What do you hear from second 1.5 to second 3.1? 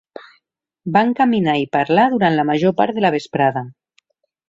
i parlar durant la major part de